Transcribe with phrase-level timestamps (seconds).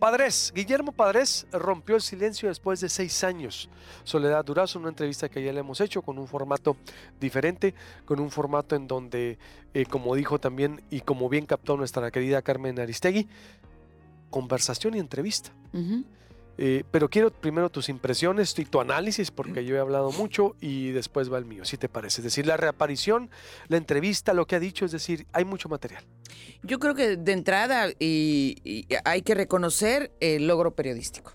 [0.00, 3.68] Padres, Guillermo Padres rompió el silencio después de seis años.
[4.02, 6.78] Soledad Durazo, una entrevista que ya le hemos hecho con un formato
[7.20, 7.74] diferente,
[8.06, 9.38] con un formato en donde,
[9.74, 13.28] eh, como dijo también y como bien captó nuestra querida Carmen Aristegui,
[14.30, 15.52] conversación y entrevista.
[16.62, 20.90] Eh, pero quiero primero tus impresiones y tu análisis, porque yo he hablado mucho y
[20.90, 22.20] después va el mío, si te parece.
[22.20, 23.30] Es decir, la reaparición,
[23.68, 26.04] la entrevista, lo que ha dicho, es decir, hay mucho material.
[26.62, 31.32] Yo creo que de entrada y hay que reconocer el logro periodístico.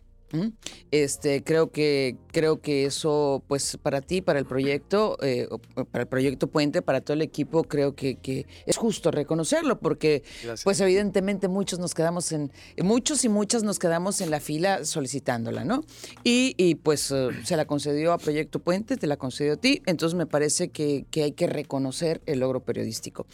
[0.91, 5.47] Este, creo que, creo que eso, pues, para ti, para el proyecto, eh,
[5.91, 10.23] para el proyecto Puente, para todo el equipo, creo que, que es justo reconocerlo, porque,
[10.63, 12.51] pues, evidentemente muchos nos quedamos en,
[12.81, 15.83] muchos y muchas nos quedamos en la fila solicitándola, ¿no?
[16.23, 20.15] Y, pues eh, se la concedió a Proyecto Puente, te la concedió a ti, entonces
[20.17, 23.25] me parece que, hay que reconocer el logro periodístico.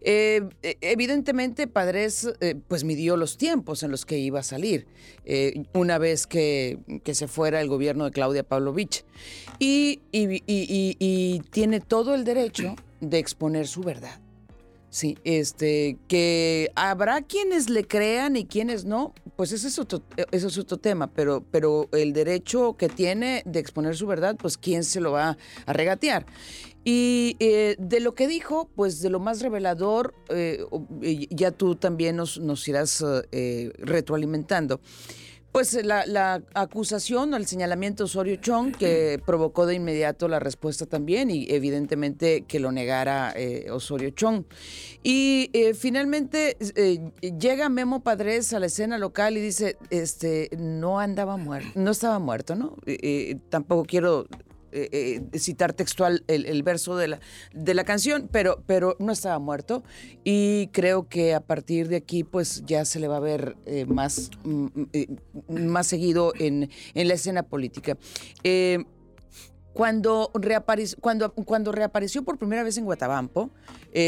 [0.00, 2.28] Eh, evidentemente, Padres,
[2.68, 4.86] pues, midió los tiempos en los que iba a salir.
[5.74, 9.04] una vez que que, se fuera el gobierno de Claudia Pavlovich.
[9.58, 10.00] Y,
[11.50, 14.20] tiene todo el derecho de exponer su verdad.
[14.90, 20.46] Sí, este, que habrá quienes le crean y quienes no, pues ese es otro, eso
[20.46, 24.84] es otro tema, pero, pero el derecho que tiene de exponer su verdad, pues quién
[24.84, 26.24] se lo va a regatear.
[26.82, 30.64] Y eh, de lo que dijo, pues de lo más revelador, eh,
[31.30, 34.80] ya tú también nos, nos irás eh, retroalimentando.
[35.56, 40.84] Pues la, acusación o el señalamiento de Osorio Chong que provocó de inmediato la respuesta
[40.84, 44.44] también y evidentemente que lo negara eh, Osorio Chong.
[45.02, 51.00] Y eh, finalmente eh, llega Memo Padres a la escena local y dice, este, no
[51.00, 52.76] andaba muerto, no estaba muerto, ¿no?
[53.48, 54.26] tampoco quiero
[54.72, 57.20] eh, eh, citar textual el, verso de la,
[57.52, 59.82] de la canción, pero, pero no estaba muerto
[60.24, 63.86] y creo que a partir de aquí pues ya se le va a ver eh,
[63.86, 64.66] más, mm,
[65.48, 67.96] más seguido en, en, la escena política.
[69.76, 73.50] Cuando, reapareció, cuando, cuando reapareció por primera vez en Guatabampo,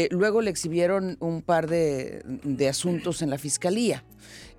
[0.09, 4.03] luego le exhibieron un par de, de asuntos en la fiscalía.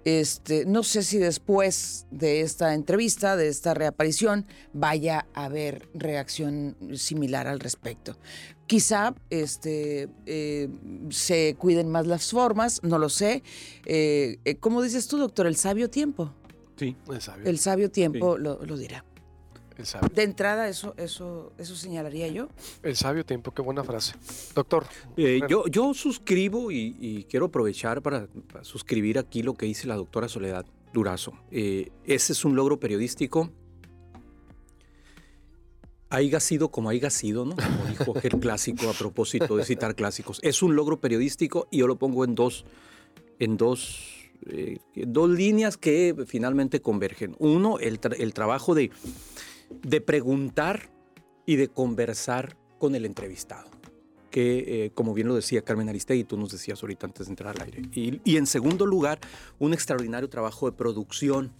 [0.05, 6.77] Este, no sé si después de esta entrevista, de esta reaparición, vaya a haber reacción
[6.95, 8.17] similar al respecto.
[8.67, 10.69] Quizá este, eh,
[11.11, 13.43] se cuiden más las formas, no lo sé.
[13.85, 15.47] Eh, eh, ¿Cómo dices tú, doctor?
[15.47, 16.33] El sabio tiempo.
[16.77, 17.47] Sí, el sabio.
[17.47, 19.05] El sabio tiempo lo dirá.
[20.13, 22.49] De entrada, eso, eso, eso señalaría yo.
[22.83, 24.15] El sabio tiempo, qué buena frase.
[24.55, 24.87] Doctor.
[25.17, 28.29] Eh, yo, yo suscribo y, quiero aprovechar para,
[28.63, 31.33] suscribir aquí lo que dice la doctora Soledad Durazo.
[31.51, 33.51] Eh, ese es un logro periodístico.
[36.09, 37.55] Haiga sido como haya sido, ¿no?
[37.55, 40.41] Como dijo aquel clásico a propósito de citar clásicos.
[40.43, 42.65] Es un logro periodístico y yo lo pongo en dos,
[43.39, 47.37] en dos eh, dos líneas que finalmente convergen.
[47.39, 48.91] Uno, el, el trabajo de,
[49.83, 50.91] de preguntar
[51.47, 53.69] y de conversar con el entrevistado.
[54.31, 57.57] Que, eh, como bien lo decía Carmen Aristegui, tú nos decías ahorita antes de entrar
[57.57, 57.83] al aire.
[57.93, 59.19] Y, en segundo lugar,
[59.59, 61.53] un extraordinario trabajo de producción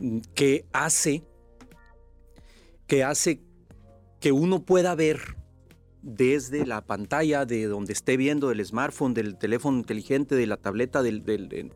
[0.00, 1.22] mm, que hace,
[2.86, 3.42] que hace
[4.18, 5.36] que uno pueda ver
[6.02, 11.02] desde la pantalla de donde esté viendo del smartphone, del teléfono inteligente, de la tableta,
[11.02, 11.68] del, del,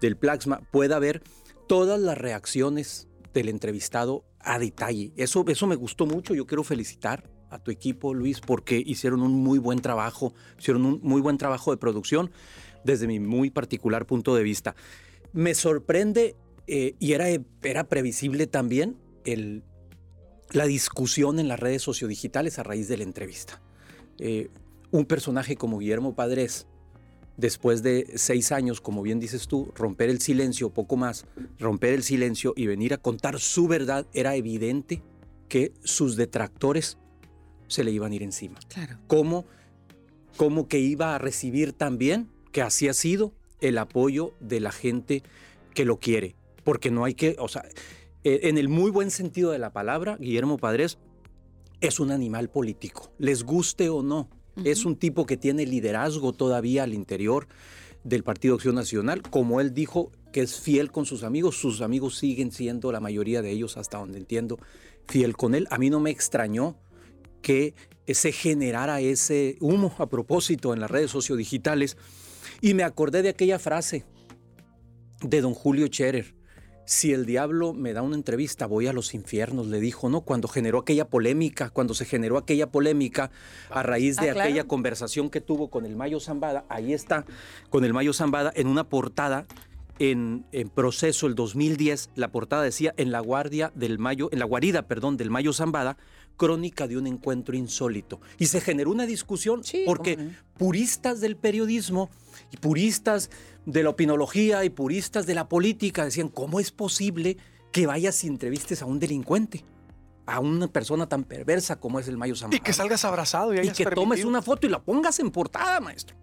[0.00, 1.22] del plasma, pueda ver
[1.68, 5.12] todas las reacciones del entrevistado a detalle.
[5.16, 6.34] Eso, eso me gustó mucho.
[6.34, 11.00] Yo quiero felicitar a tu equipo, Luis, porque hicieron un muy buen trabajo, hicieron un
[11.02, 12.30] muy buen trabajo de producción
[12.84, 14.74] desde mi muy particular punto de vista.
[15.32, 16.36] Me sorprende
[16.66, 17.26] eh, y era,
[17.62, 18.96] era previsible también
[20.52, 23.60] la discusión en las redes sociodigitales a raíz de la entrevista.
[24.18, 24.48] Eh,
[24.90, 26.66] un personaje como Guillermo Padres,
[27.36, 31.26] después de seis años, como bien dices tú, romper el silencio, poco más,
[31.58, 35.02] romper el silencio y venir a contar su verdad, era evidente
[35.48, 36.98] que sus detractores
[37.68, 38.58] se le iban a ir encima.
[38.68, 38.98] Claro.
[39.06, 39.46] Como,
[40.36, 45.22] como que iba a recibir también, que así ha sido, el apoyo de la gente
[45.74, 46.36] que lo quiere.
[46.62, 47.64] Porque no hay que, o sea,
[48.22, 50.98] e, en el muy buen sentido de la palabra, Guillermo Padres
[51.80, 54.28] es un animal político, les guste o no.
[54.62, 57.48] Es un tipo que tiene liderazgo todavía al interior
[58.04, 59.22] del Partido Acción Nacional.
[59.22, 63.42] Como él dijo que es fiel con sus amigos, sus amigos siguen siendo, la mayoría
[63.42, 64.58] de ellos, hasta donde entiendo,
[65.08, 65.66] fiel con él.
[65.70, 66.76] A mí no me extrañó
[67.42, 67.74] que
[68.06, 71.96] se generara ese humo a propósito en las redes sociodigitales.
[72.60, 74.04] Y me acordé de aquella frase
[75.20, 76.34] de don Julio Scherer,
[76.86, 80.20] si el diablo me da una entrevista, voy a los infiernos, le dijo, ¿no?
[80.20, 83.30] Cuando generó aquella polémica, cuando se generó aquella polémica
[83.70, 87.24] a raíz de ah, aquella conversación que tuvo con el Mayo Zambada, ahí está,
[87.70, 89.46] con el Mayo Zambada, en una portada
[89.98, 94.44] en, en, proceso el 2010, la portada decía en la guardia del Mayo, en la
[94.44, 95.96] guarida, perdón, del Mayo Zambada,
[96.36, 98.20] crónica de un encuentro insólito.
[98.38, 100.18] Y se generó una discusión Sí, porque
[100.58, 102.10] puristas del periodismo
[102.50, 103.30] y puristas
[103.66, 107.36] de la opinología y puristas de la política decían, ¿cómo es posible
[107.72, 109.64] que vayas y entrevistes a un delincuente?
[110.26, 112.34] A una persona tan perversa como es el Mayo.
[112.50, 115.80] Y que salgas abrazado y, Y que tomes una foto y la pongas en portada,
[115.80, 116.16] maestro.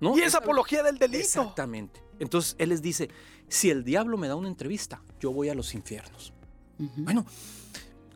[0.00, 0.16] ¿No?
[0.16, 1.20] Y es apología del delito.
[1.20, 2.02] Exactamente.
[2.18, 3.08] Entonces él les dice,
[3.48, 6.32] si el diablo me da una entrevista, yo voy a los infiernos.
[6.96, 7.24] Bueno,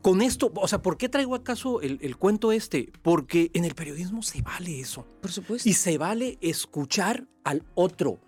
[0.03, 2.91] con esto, o sea, ¿por qué traigo acaso el, el cuento este?
[3.03, 5.07] Porque en el periodismo se vale eso.
[5.21, 5.69] Por supuesto.
[5.69, 8.19] Y se vale escuchar al otro.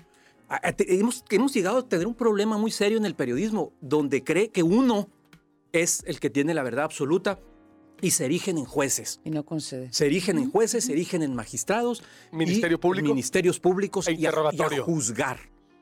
[0.50, 3.72] A- a- te- Hemos, hemos llegado a tener un problema muy serio en el periodismo,
[3.80, 5.08] donde cree que uno
[5.72, 7.38] es el que tiene la verdad absoluta
[8.02, 9.20] y se erigen en jueces.
[9.24, 9.92] Y no concede.
[9.92, 12.02] Se erigen en jueces, se erigen en magistrados.
[12.32, 13.08] Ministerio y público.
[13.08, 14.84] Ministerios públicos E y a- y a, interrogatorio.
[14.84, 15.38] juzgar.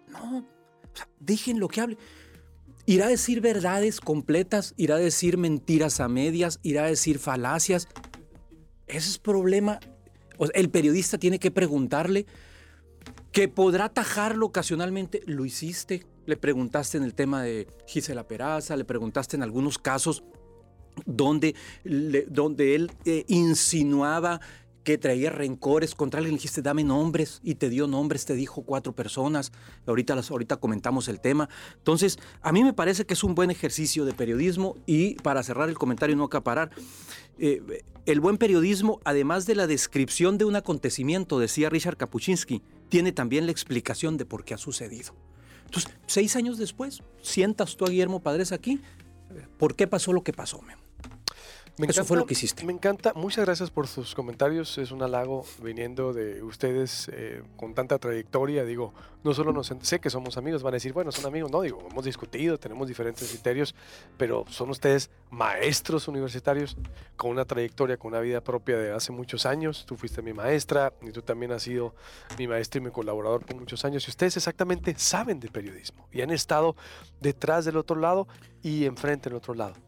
[0.08, 1.98] No, o sea, dejen lo que hable.
[2.86, 7.86] Irá a decir verdades completas, irá a decir mentiras a medias, irá a decir falacias.
[8.86, 9.78] Ese es problema.
[10.38, 12.26] O sea, el periodista tiene que preguntarle
[13.32, 15.22] que podrá atajarlo ocasionalmente.
[15.26, 16.04] ¿Lo hiciste?
[16.26, 20.24] Le preguntaste en el tema de Gisela Peraza, le preguntaste en algunos casos
[21.06, 21.54] donde,
[22.28, 24.40] donde él eh, insinuaba
[24.88, 28.62] que traía rencores contra alguien, le dijiste, dame nombres, y te dio nombres, te dijo
[28.62, 29.52] cuatro personas,
[29.86, 31.50] ahorita, las, ahorita comentamos el tema.
[31.76, 35.68] Entonces, a mí me parece que es un buen ejercicio de periodismo y para cerrar
[35.68, 36.70] el comentario no acaparar,
[37.38, 43.12] eh, el buen periodismo, además de la descripción de un acontecimiento, decía Richard Kapuczynski, tiene
[43.12, 45.14] también la explicación de por qué ha sucedido.
[45.64, 48.80] Entonces, seis años después, sientas tú a Guillermo Padres aquí,
[49.58, 50.87] ¿por qué pasó lo que pasó, Memo?
[51.78, 52.64] Me Eso fue lo que hiciste.
[52.64, 53.12] Me encanta.
[53.14, 54.78] Muchas gracias por sus comentarios.
[54.78, 58.64] Es un halago viniendo de ustedes eh, con tanta trayectoria.
[58.64, 58.92] Digo,
[59.22, 61.52] no solo nos sé que somos amigos, van a decir, bueno, son amigos.
[61.52, 63.76] No, digo, hemos discutido, tenemos diferentes criterios,
[64.16, 66.76] pero son ustedes maestros universitarios
[67.16, 69.86] con una trayectoria, con una vida propia de hace muchos años.
[69.86, 71.94] Tú fuiste mi maestra y tú también has sido
[72.38, 74.04] mi maestro y mi colaborador por muchos años.
[74.08, 76.74] Y ustedes exactamente saben de periodismo y han estado
[77.20, 78.26] detrás del otro lado
[78.62, 79.87] y enfrente del otro lado.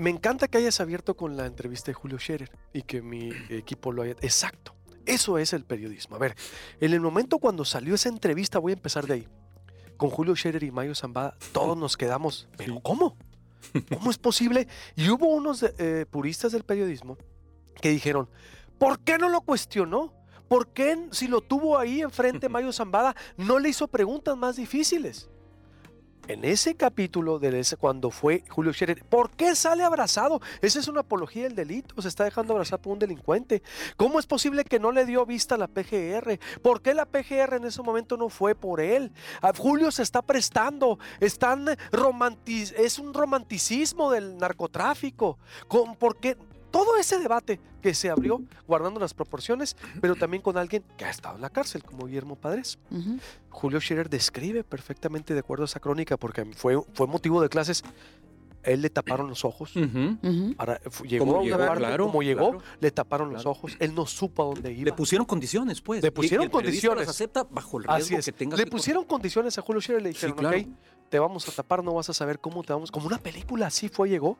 [0.00, 3.92] Me encanta que hayas abierto con la entrevista de Julio Scherer y que mi equipo
[3.92, 4.12] lo haya...
[4.22, 4.74] Exacto,
[5.04, 6.16] eso es el periodismo.
[6.16, 6.36] A ver,
[6.80, 9.28] en el momento cuando salió esa entrevista, voy a empezar de ahí,
[9.98, 13.14] con Julio Scherer y Mayo Zambada, todos nos quedamos, ¿pero cómo?
[13.94, 14.68] ¿Cómo es posible?
[14.96, 17.18] Y hubo unos eh, puristas del periodismo
[17.78, 18.30] que dijeron,
[18.78, 20.14] ¿por qué no lo cuestionó?
[20.48, 25.28] ¿Por qué si lo tuvo ahí enfrente Mayo Zambada no le hizo preguntas más difíciles?
[26.32, 30.40] En ese capítulo de ese, cuando fue Julio Scherer, ¿por qué sale abrazado?
[30.62, 33.62] Esa es una apología del delito, se está dejando abrazar por un delincuente.
[33.96, 36.38] ¿Cómo es posible que no le dio vista a la PGR?
[36.62, 39.12] ¿Por qué la PGR en ese momento no fue por él?
[39.42, 45.38] A Julio se está prestando, están romanti- es un romanticismo del narcotráfico.
[45.68, 46.36] ¿Con, ¿Por qué?
[46.70, 51.10] Todo ese debate que se abrió, guardando las proporciones, pero también con alguien que ha
[51.10, 52.78] estado en la cárcel, como Guillermo Padres.
[52.90, 53.18] Ujú.
[53.48, 57.82] Julio Scherer describe perfectamente de acuerdo a esa crónica, porque fue, fue motivo de clases.
[58.62, 59.72] Él le taparon los ojos.
[60.58, 62.64] Ahora, fu- llegó Como a una llegó, parte, claro, como llegó, claro.
[62.78, 63.50] le taparon los Claro.
[63.52, 63.72] ojos.
[63.78, 64.84] Él no supo a dónde iba.
[64.84, 66.02] Le pusieron condiciones, pues.
[66.02, 67.06] Le pusieron Y el condiciones.
[67.06, 68.24] las acepta bajo el riesgo Así es.
[68.26, 70.02] que tenga Le que pusieron condiciones a Julio Scherer.
[70.02, 70.58] Le dijeron, claro.
[70.58, 70.66] ok,
[71.08, 72.90] te vamos a tapar, no vas a saber cómo te vamos.
[72.90, 74.36] Como una película, así fue, llegó.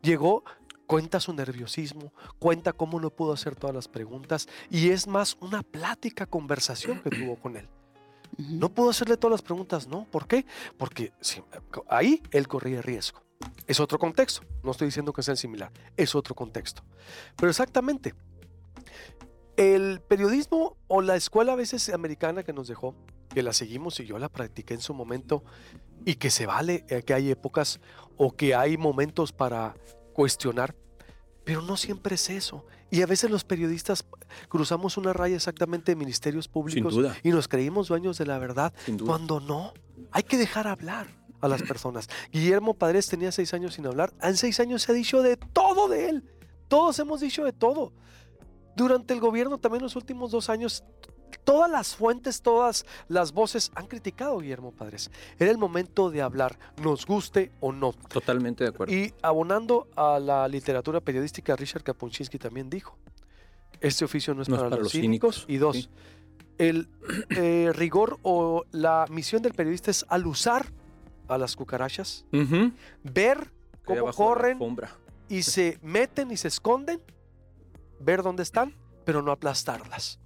[0.00, 0.44] Llegó,
[0.86, 4.48] cuenta su nerviosismo, cuenta cómo no pudo hacer todas las preguntas.
[4.70, 7.68] Y es más una plática, conversación que tuvo con él.
[8.38, 10.04] No pudo hacerle todas las preguntas, ¿no?
[10.10, 10.44] ¿Por qué?
[10.76, 11.42] Porque sí,
[11.88, 13.22] ahí él corría riesgo.
[13.66, 14.42] Es otro contexto.
[14.62, 15.72] No estoy diciendo que sean similar.
[15.96, 16.82] Es otro contexto.
[17.36, 18.14] Pero exactamente.
[19.56, 22.94] El periodismo o la escuela a veces americana que nos dejó,
[23.30, 25.44] que la seguimos y yo la practiqué en su momento,
[26.04, 27.80] y que se vale eh, que hay épocas
[28.16, 29.74] o que hay momentos para
[30.16, 30.74] cuestionar,
[31.44, 32.64] pero no siempre es eso.
[32.90, 34.06] Y a veces los periodistas
[34.48, 38.72] cruzamos una raya exactamente de ministerios públicos y nos creímos dueños de la verdad
[39.04, 39.74] cuando no.
[40.12, 41.06] Hay que dejar hablar
[41.42, 42.08] a las personas.
[42.32, 44.14] Guillermo Padres tenía seis años sin hablar.
[44.22, 46.24] En seis años se ha dicho de todo de él.
[46.66, 47.92] Todos hemos dicho de todo.
[48.74, 50.82] Durante el gobierno, también los últimos dos años,
[51.44, 55.10] todas las fuentes, todas las voces han criticado a Guillermo Padres.
[55.38, 57.92] Era el momento de hablar, nos guste o no.
[57.92, 58.92] Totalmente de acuerdo.
[58.94, 62.98] Y abonando a la literatura periodística, Richard Kapuczynski también dijo,
[63.80, 65.44] este oficio no es, para, los cínicos.
[65.48, 65.88] Y dos, sí.
[66.58, 66.88] el
[67.30, 70.72] eh, rigor o la misión del periodista es alusar
[71.28, 72.24] a las cucarachas,
[73.02, 73.52] ver
[73.84, 74.58] cómo corren
[75.28, 77.00] y se meten y se esconden,
[78.00, 80.20] ver dónde están, pero no aplastarlas.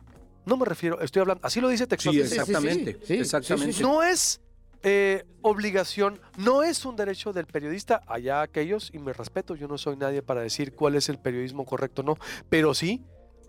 [0.47, 2.29] No me refiero, estoy hablando, así lo dice Sí, textualmente.
[2.31, 2.93] sí, sí, exactamente.
[3.01, 3.73] sí, sí, exactamente.
[3.73, 3.83] sí, sí, sí.
[3.83, 4.41] No es
[4.83, 9.77] eh, obligación, no es un derecho del periodista, allá aquellos, y me respeto, yo no
[9.77, 12.17] soy nadie para decir cuál es el periodismo correcto o no,
[12.49, 13.05] pero sí,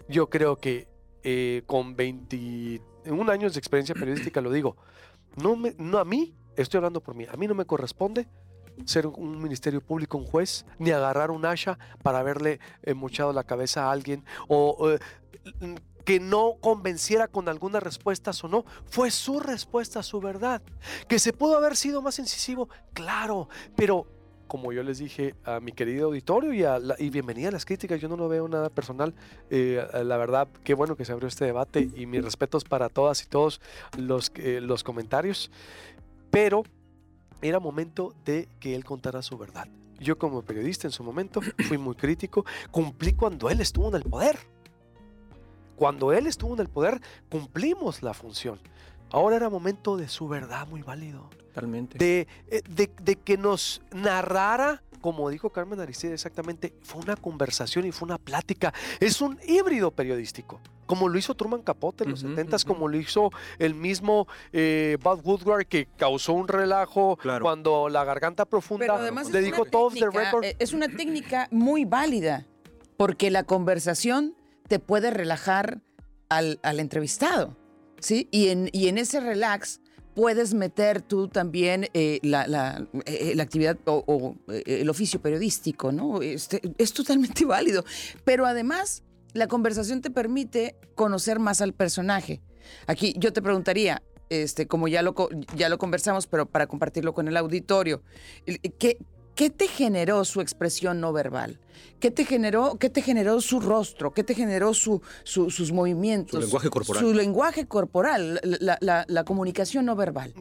[0.09, 0.87] yo creo que
[1.23, 4.75] eh, con 21 años de experiencia periodística, lo digo,
[5.41, 8.27] no, me, no a mí, estoy hablando por mí, a mí no me corresponde
[8.85, 13.43] ser un ministerio público, un juez, ni agarrar un asha para haberle eh, mochado la
[13.43, 14.99] cabeza a alguien o eh,
[16.05, 18.65] que no convenciera con algunas respuestas o no.
[18.85, 20.61] Fue su respuesta, su verdad.
[21.07, 24.07] Que se pudo haber sido más incisivo, claro, pero
[24.51, 28.01] como yo les dije a mi querido auditorio y, a y bienvenida a las críticas,
[28.01, 29.13] yo no lo veo nada personal.
[29.49, 33.23] Eh, la verdad, qué bueno que se abrió este debate y mis respetos para todas
[33.23, 33.61] y todos
[33.97, 35.49] los, los comentarios.
[36.31, 36.63] Pero
[37.41, 39.69] era momento de que él contara su verdad.
[40.01, 41.39] Yo como periodista en su momento
[41.69, 44.37] fui muy crítico, cumplí cuando él estuvo en el poder.
[45.81, 48.59] Cuando él estuvo en el poder, cumplimos la función.
[49.09, 51.27] Ahora era momento de su verdad muy válido.
[51.47, 51.97] Totalmente.
[51.97, 57.87] De, eh, de, de que nos narrara como dijo Carmen Aristide exactamente, fue una conversación
[57.87, 58.71] y fue una plática.
[58.99, 63.31] Es un híbrido periodístico, como lo hizo Truman Capote en los 70 como lo hizo
[63.57, 69.65] el mismo eh, Bob Woodward, que causó un relajo cuando la garganta profunda le dijo
[69.65, 70.43] todos the record.
[70.43, 72.45] Eh, es una técnica muy válida,
[72.97, 74.35] porque la conversación
[74.71, 75.81] te puede relajar
[76.29, 77.57] al, entrevistado.
[77.99, 78.29] ¿sí?
[78.31, 79.81] Y en, ese relax
[80.15, 82.87] puedes meter tú también eh, eh, la,
[83.43, 86.21] actividad o, eh, el oficio periodístico, ¿no?
[86.21, 87.83] Este, es totalmente válido.
[88.23, 92.41] Pero además, la conversación te permite conocer más al personaje.
[92.87, 95.13] Aquí yo te preguntaría, este, como ya lo,
[95.57, 98.03] ya lo conversamos, pero para compartirlo con el auditorio,
[98.79, 98.99] ¿qué,
[99.35, 101.59] ¿Qué te generó su expresión no verbal?
[101.99, 104.11] ¿Qué te generó, qué te generó su rostro?
[104.11, 106.39] ¿Qué te generó su, sus movimientos?
[106.39, 107.03] Su lenguaje corporal.
[107.03, 110.33] Su lenguaje corporal, la, la, comunicación no verbal.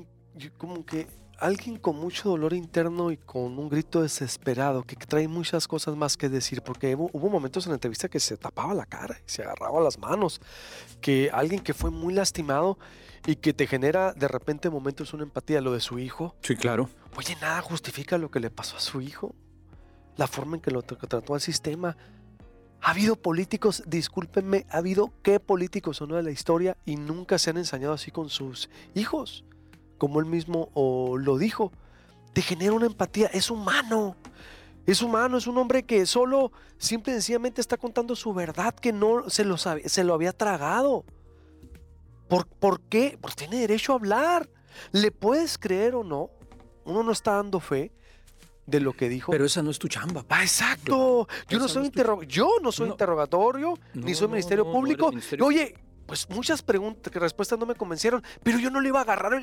[0.57, 1.07] como que
[1.39, 6.17] alguien con mucho dolor interno y con un grito desesperado, que trae muchas cosas más
[6.17, 9.31] que decir, porque hubo, hubo, momentos en la entrevista que se tapaba la cara y
[9.31, 10.41] se agarraba las manos,
[11.01, 12.79] que alguien que fue muy lastimado
[13.27, 16.35] y que te genera de repente momentos una empatía, lo de su hijo.
[16.43, 16.89] Sí, claro.
[17.17, 19.35] Oye, nada justifica lo que le pasó a su hijo,
[20.17, 21.97] la forma en que lo trató al sistema.
[22.83, 27.51] Ha habido políticos, discúlpenme, ha habido qué políticos no de la historia y nunca se
[27.51, 29.45] han ensañado así con sus hijos,
[29.99, 31.73] como él mismo o lo dijo.
[32.33, 34.17] Te genera una empatía, es humano.
[34.87, 38.93] Es humano, es un hombre que solo, simple y sencillamente está contando su verdad, que
[38.93, 41.05] no se lo, se lo había tragado.
[42.31, 43.19] ¿Por, ¿Por qué?
[43.21, 44.49] Pues tiene derecho a hablar.
[44.93, 46.31] ¿Le puedes creer o no?
[46.85, 47.93] Uno no está dando fe
[48.67, 49.33] de lo que dijo.
[49.33, 50.25] Pero esa no es tu chamba.
[50.29, 51.27] Ah, exacto.
[51.49, 51.91] Yo no, soy
[52.29, 55.11] yo no soy interrogatorio, ni soy Ministerio Público.
[55.43, 55.75] Oye,
[56.11, 59.41] pues muchas preguntas, respuestas no me convencieron, pero yo no le iba a agarrar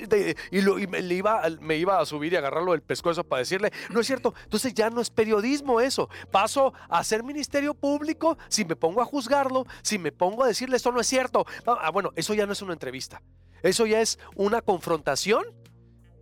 [0.51, 3.71] y, lo, me, le iba, me iba a subir y agarrarlo del pescuezo para decirle,
[3.89, 8.65] no es cierto, entonces ya no es periodismo eso, paso a ser ministerio público si
[8.65, 11.45] me pongo a juzgarlo, si me pongo a decirle esto no es cierto.
[11.65, 13.21] Ah, bueno, eso ya no es una entrevista,
[13.63, 15.45] eso ya es una confrontación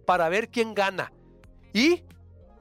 [0.06, 1.12] para ver quién gana
[1.74, 2.04] y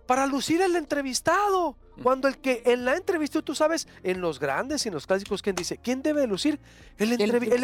[0.07, 1.77] para lucir el entrevistado.
[2.03, 5.43] Cuando el que en la entrevista, tú sabes, en los grandes y en los clásicos,
[5.43, 5.79] ¿quién dice?
[5.79, 6.59] ¿Quién debe lucir?
[6.99, 7.13] El,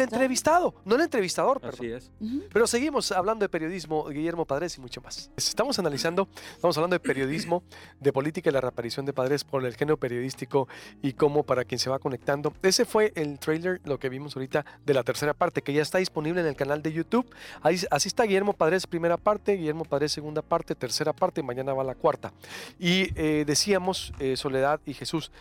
[0.01, 1.61] entrevistado, no el entrevistador.
[1.61, 1.79] Perdón.
[1.79, 2.11] Así es.
[2.51, 5.31] Pero seguimos hablando de periodismo, Guillermo Padres y mucho más.
[5.37, 7.63] Estamos analizando, estamos hablando de periodismo,
[7.99, 10.67] de política y la reaparición de Padres por el género periodístico
[11.01, 12.53] y cómo para quien se va conectando.
[12.61, 15.97] Ese fue el trailer, lo que vimos ahorita de la tercera parte, que ya está
[15.97, 17.25] disponible en el canal de YouTube.
[17.61, 21.73] Ahí, así está Guillermo Padres, primera parte, Guillermo Padres, segunda parte, tercera parte, y mañana
[21.73, 22.33] va la cuarta.
[22.79, 25.31] Y eh, decíamos eh, Soledad y Jesús,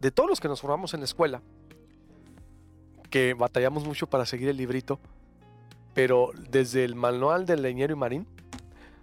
[0.00, 1.42] de todos los que nos formamos en la escuela,
[3.10, 4.98] que batallamos mucho para seguir el librito,
[5.92, 8.26] pero desde el manual del leñero y marín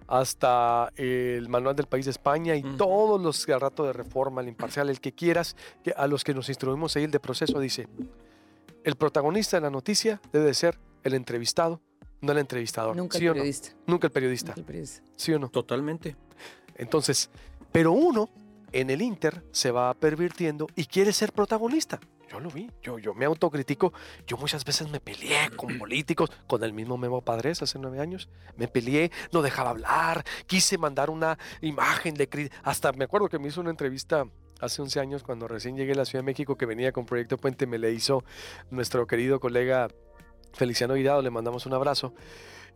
[0.08, 4.48] hasta el manual del país de España y todos los al rato de reforma, el
[4.48, 7.88] imparcial, el que quieras, que a los que nos instruimos ahí el de proceso, dice,
[8.84, 11.80] el protagonista de la noticia debe ser el entrevistado,
[12.22, 12.96] no el entrevistador.
[12.96, 13.70] Nunca el periodista.
[13.86, 14.48] Nunca el periodista.
[14.50, 15.04] Nunca el periodista.
[15.16, 15.50] ¿Sí o no?
[15.50, 16.16] Totalmente.
[16.76, 17.30] Entonces,
[17.72, 18.30] pero uno
[18.72, 22.00] en el Inter se va pervirtiendo y quiere ser protagonista.
[22.30, 23.94] Yo lo vi, yo, yo me autocritico.
[24.26, 28.30] Yo muchas veces me peleé con políticos, con el mismo Memo Padres hace nueve años.
[28.58, 33.48] Me peleé, no dejaba hablar, quise mandar una imagen de Hasta me acuerdo que me
[33.48, 34.26] hizo una entrevista
[34.60, 37.38] hace 11 años cuando recién llegué a la Ciudad de México que venía con Proyecto
[37.38, 38.24] Puente, me le hizo
[38.72, 39.90] nuestro querido colega
[40.54, 42.14] Feliciano Hidado, le mandamos un abrazo.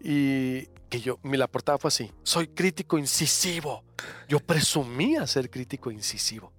[0.02, 3.84] Y que yo, mi la portada fue así, soy crítico incisivo.
[4.28, 6.52] Yo presumía ser crítico incisivo.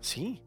[0.00, 0.42] Sí,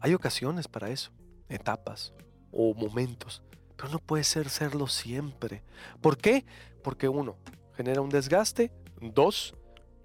[0.00, 1.10] hay ocasiones para eso,
[1.48, 2.12] etapas
[2.52, 3.42] o momentos,
[3.76, 5.62] pero no puede ser serlo siempre.
[6.00, 6.44] ¿Por qué?
[6.82, 7.36] Porque uno,
[7.76, 8.70] genera un desgaste.
[9.00, 9.54] Dos,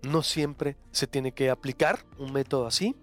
[0.02, 2.96] no siempre se tiene que aplicar un método así.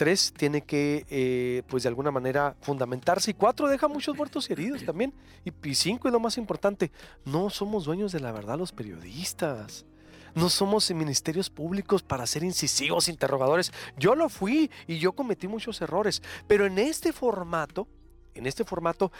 [0.00, 3.32] Tres, tiene que, eh, pues de alguna manera, fundamentarse.
[3.32, 5.12] Y cuatro, deja muchos muertos y heridos también.
[5.44, 6.90] Y, cinco, y lo más importante,
[7.26, 9.84] no somos dueños de la verdad los periodistas.
[10.34, 13.74] No somos ministerios públicos para ser incisivos, interrogadores.
[13.98, 16.22] Yo lo fui y yo cometí muchos errores.
[16.46, 17.86] Pero en este formato,
[18.32, 19.12] en este formato,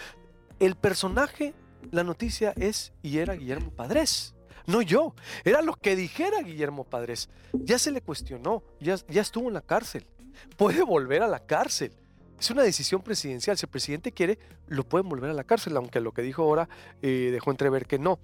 [0.61, 1.53] el personaje,
[1.91, 4.35] la noticia es y era Guillermo Padres.
[4.67, 7.29] No yo, era lo que dijera Guillermo Padres.
[7.53, 10.07] Ya se le cuestionó, ya, ya estuvo en la cárcel.
[10.57, 11.93] Puede volver a la cárcel.
[12.39, 13.57] Es una decisión presidencial.
[13.59, 16.69] Si el presidente quiere, lo pueden volver a la cárcel, aunque lo que dijo ahora
[17.03, 18.19] eh, dejó entrever que no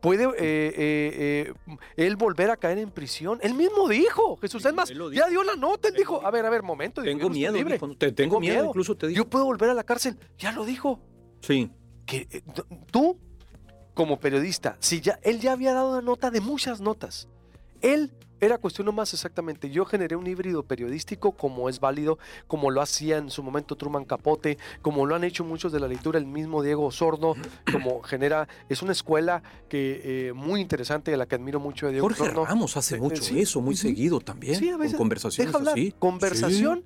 [0.00, 1.52] puede eh, eh,
[1.96, 3.38] él volver a caer en prisión.
[3.42, 6.50] Él mismo dijo, Jesús, es más, ya dio la nota, él dijo, a ver, a
[6.50, 7.02] ver, momento.
[7.02, 7.74] Tengo miedo, libre.
[7.74, 9.16] dijo, te- tengo, miedo, incluso te dijo.
[9.24, 11.00] Yo puedo volver a la cárcel, ya lo dijo.
[11.40, 11.70] Sí,
[12.04, 12.42] Que
[12.90, 13.18] tú,
[13.94, 17.28] como periodista, si ya, él ya había dado una nota de muchas notas.
[17.80, 18.12] Él
[18.44, 19.70] era cuestión más exactamente.
[19.70, 24.04] Yo generé un híbrido periodístico como es válido, como lo hacía en su momento Truman
[24.04, 27.34] Capote, como lo han hecho muchos de la lectura, el mismo Diego Sordo,
[27.72, 28.46] como genera.
[28.68, 32.24] Es una escuela que eh, muy interesante, a la que admiro mucho de Diego Jorge
[32.26, 32.44] Sordo.
[32.46, 33.40] Ramos hace Eh, mucho sí.
[33.40, 34.56] eso, muy seguido también.
[34.56, 34.92] Sí, a veces.
[34.94, 35.94] Con conversaciones así.
[35.98, 36.84] Conversación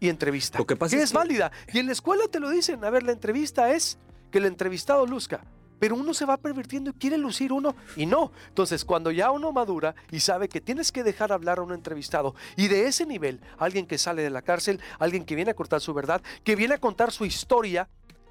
[0.00, 0.58] y entrevista.
[0.58, 1.52] Lo que pasa que es es que- válida.
[1.72, 2.84] Y en la escuela te lo dicen.
[2.84, 3.98] A ver, la entrevista es
[4.30, 5.44] que el entrevistado luzca.
[5.80, 8.30] Pero uno se va pervirtiendo y quiere lucir uno y no.
[8.48, 12.34] Entonces, cuando ya uno madura y sabe que tienes que dejar hablar a un entrevistado
[12.56, 15.80] y de ese nivel, alguien que sale de la cárcel, alguien que viene a contar
[15.80, 17.88] su verdad, que viene a contar su historia,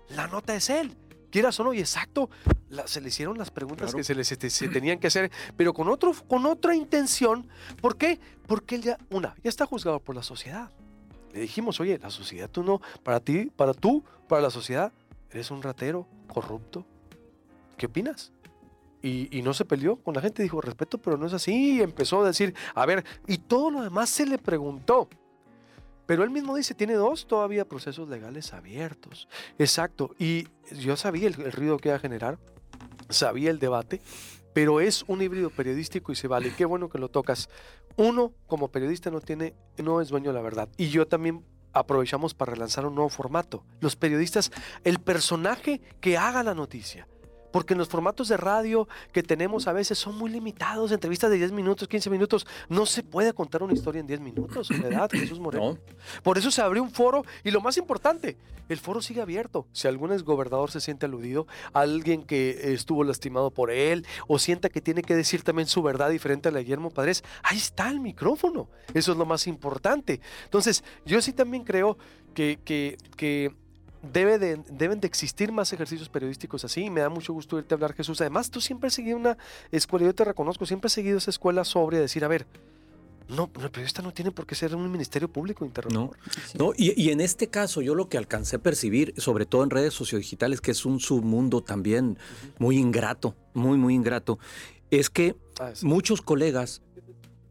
[0.10, 0.96] la nota es él.
[1.32, 2.30] Quieras o no, y exacto,
[2.70, 3.98] la- se le hicieron las preguntas Claro.
[3.98, 7.48] que se les este, se tenían que hacer, pero con, otro, con otra intención.
[7.82, 8.20] ¿Por qué?
[8.48, 10.72] Porque él ya, una, ya está juzgado por la sociedad.
[11.34, 14.92] Le dijimos, oye, la sociedad tú no, para ti, para tú, para la sociedad,
[15.30, 16.84] eres un ratero, corrupto.
[17.80, 18.34] ¿Qué opinas?
[19.02, 21.78] Y, no se peleó con la gente, dijo, respeto, pero no es así.
[21.78, 25.08] Y empezó a decir, a ver, y todo lo demás se le preguntó.
[26.06, 29.30] Pero él mismo dice, tiene dos todavía procesos legales abiertos.
[29.58, 30.14] Exacto.
[30.20, 32.38] Y yo sabía el, el ruido que iba a generar,
[33.08, 34.02] sabía el debate,
[34.54, 36.54] pero es un híbrido periodístico y se vale.
[36.54, 37.48] Qué bueno que lo tocas.
[37.96, 40.68] Uno, como periodista, no tiene, no es dueño de la verdad.
[40.76, 43.64] Y yo también aprovechamos para relanzar un nuevo formato.
[43.80, 44.52] Los periodistas,
[44.84, 47.08] el personaje que haga la noticia.
[47.52, 51.38] Porque en los formatos de radio que tenemos a veces son muy limitados, entrevistas de
[51.38, 52.48] 10 minutos, 15 minutos.
[52.68, 55.74] No se puede contar una historia en 10 minutos, Soledad, Jesús Moreno.
[55.74, 55.80] No,
[56.24, 58.38] Por eso se abrió un foro y lo más importante,
[58.70, 59.68] el foro sigue abierto.
[59.72, 64.82] Si algún exgobernador se siente aludido, alguien que estuvo lastimado por él o sienta que
[64.82, 68.00] tiene que decir también su verdad diferente a la de Guillermo Padres, ahí está el
[68.00, 68.70] micrófono.
[68.94, 70.22] Eso es lo más importante.
[70.44, 71.98] Entonces, yo sí también creo
[72.34, 73.54] que, que, que
[74.02, 77.74] debe de- deben de existir más ejercicios periodísticos así y me da mucho gusto irte
[77.74, 78.22] a hablar, Jesús.
[78.22, 79.38] Además, tú siempre has seguido una
[79.72, 82.46] escuela, yo te reconozco, siempre has seguido esa escuela sobre decir, a ver,
[83.28, 86.18] no, el periodista no tiene por qué ser un ministerio público interrogador.
[86.56, 86.66] no.
[86.68, 89.70] no y, y en este caso, yo lo que alcancé a percibir, sobre todo en
[89.70, 92.18] redes sociodigitales, que es un submundo también
[92.58, 94.40] muy ingrato, muy, muy ingrato,
[94.90, 95.86] es que Ah, sí.
[95.86, 96.82] muchos colegas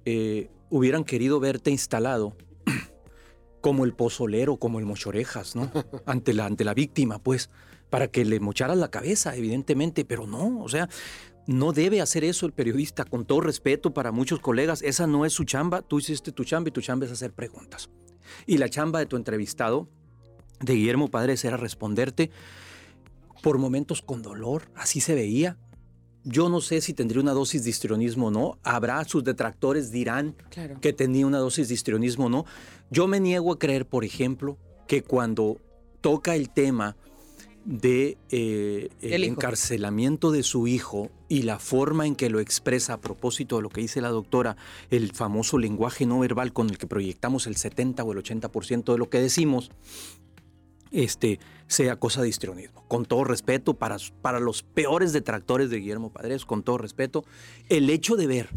[0.06, 2.34] eh, hubieran querido verte instalado
[3.60, 5.70] como el pozolero, como el mochorejas, ¿no?
[6.06, 7.50] ante, la, ante la víctima, pues,
[7.90, 10.88] para que le mocharas la cabeza, evidentemente, pero no, o sea,
[11.46, 15.32] no debe hacer eso el periodista, con todo respeto para muchos colegas, esa no es
[15.32, 17.88] su chamba, tú hiciste tu chamba y tu chamba es hacer preguntas.
[18.46, 19.88] Y la chamba de tu entrevistado,
[20.60, 22.30] de Guillermo Padres, era responderte
[23.42, 25.56] por momentos con dolor, así se veía.
[26.24, 28.58] Yo no sé si tendría una dosis de histrionismo o no.
[28.62, 30.80] Habrá sus detractores dirán Claro.
[30.80, 32.44] que tenía una dosis de histrionismo o no.
[32.90, 35.58] Yo me niego a creer, por ejemplo, que cuando
[36.00, 36.96] toca el tema
[37.64, 39.34] de eh, el, hijo.
[39.34, 43.68] encarcelamiento de su hijo y la forma en que lo expresa a propósito de lo
[43.68, 44.56] que dice la doctora,
[44.90, 48.98] el famoso lenguaje no verbal con el que proyectamos el 70 o el 80% de
[48.98, 49.70] lo que decimos,
[50.90, 52.84] este, sea cosa de histrionismo.
[52.88, 57.24] Con todo respeto para, para los peores detractores de Guillermo Padres, con todo respeto,
[57.68, 58.48] el hecho de ver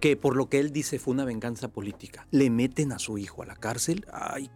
[0.00, 3.42] que por lo que él dice fue una venganza política, le meten a su hijo
[3.42, 4.50] a la cárcel, ay,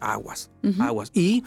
[0.00, 1.10] aguas, aguas.
[1.12, 1.44] Y,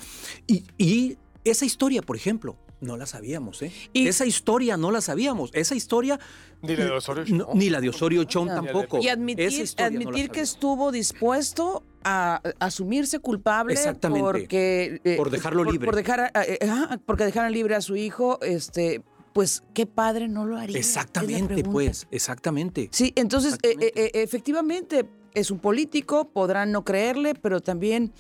[0.48, 3.72] y, y esa historia, por ejemplo, no la sabíamos, ¿eh?
[3.94, 5.50] Y- esa historia no la sabíamos.
[5.54, 6.20] Esa historia,
[6.62, 7.56] Ni la de Osorio no, Chong.
[7.58, 8.56] ni la de Osorio Chong No.
[8.56, 9.00] tampoco.
[9.00, 14.24] Y admitir, no admitir que estuvo dispuesto a a asumirse culpable Exactamente.
[14.24, 15.86] porque eh, Por dejarlo libre.
[15.86, 16.58] por dejar a- eh,
[17.06, 19.02] porque dejaran libre a su hijo este
[19.34, 22.88] pues qué padre no lo haría Exactamente, pues, exactamente.
[22.94, 24.02] sí entonces Exactamente.
[24.18, 28.14] eh, efectivamente es un político podrán no creerle pero también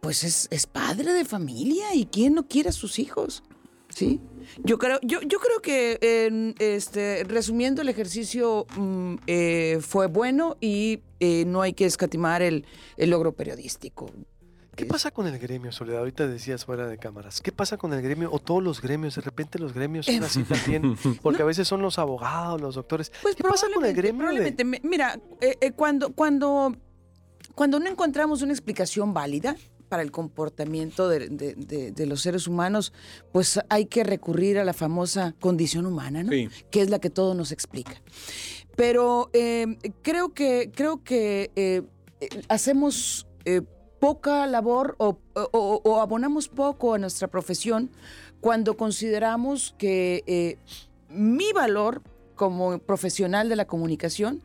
[0.00, 3.42] pues es, es padre de familia y quién no quiere a sus hijos
[3.90, 4.20] Sí.
[4.64, 5.98] Yo creo, yo, yo creo que
[6.58, 12.64] este, resumiendo el ejercicio mm, eh, fue bueno y eh, no hay que escatimar el,
[12.96, 14.10] el logro periodístico.
[14.76, 15.98] ¿Qué pasa con el gremio, Soledad?
[15.98, 17.42] Ahorita decías fuera de cámaras.
[17.42, 19.14] ¿Qué pasa con el gremio o todos los gremios?
[19.16, 23.12] De repente los gremios son así también, porque a veces son los abogados, los doctores.
[23.20, 24.20] Pues ¿Qué pasa con el gremio?
[24.20, 26.74] probablemente, me- Mira, eh, eh, cuando, cuando,
[27.54, 29.54] cuando no encontramos una explicación válida
[29.90, 32.92] para el comportamiento de, de- de- de los seres humanos,
[33.32, 36.30] pues hay que recurrir a la famosa condición humana, ¿no?
[36.32, 36.48] Sí.
[36.70, 38.00] que es la que todo nos explica.
[38.76, 39.66] Pero eh,
[40.02, 41.82] creo que, creo que eh,
[42.20, 43.60] eh, hacemos eh,
[43.98, 47.90] poca labor o, o- o abonamos poco a nuestra profesión
[48.40, 50.56] cuando consideramos que
[51.10, 52.00] mi valor
[52.36, 54.40] como profesional de la comunicación